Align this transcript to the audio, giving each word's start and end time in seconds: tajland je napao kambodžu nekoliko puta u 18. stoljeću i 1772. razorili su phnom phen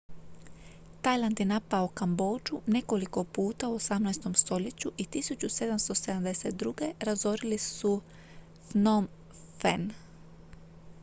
tajland 1.03 1.39
je 1.39 1.45
napao 1.49 1.87
kambodžu 1.99 2.61
nekoliko 2.67 3.23
puta 3.23 3.69
u 3.69 3.75
18. 3.79 4.35
stoljeću 4.37 4.91
i 4.97 5.05
1772. 5.05 6.93
razorili 7.01 7.57
su 7.57 8.01
phnom 8.69 9.07
phen 9.59 9.91